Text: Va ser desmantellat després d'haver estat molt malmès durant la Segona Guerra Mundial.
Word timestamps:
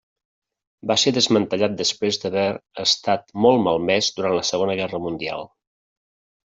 Va 0.91 0.95
ser 1.01 1.13
desmantellat 1.17 1.75
després 1.83 2.19
d'haver 2.23 2.47
estat 2.87 3.31
molt 3.47 3.65
malmès 3.69 4.13
durant 4.21 4.39
la 4.41 4.49
Segona 4.53 4.81
Guerra 4.83 5.07
Mundial. 5.09 5.51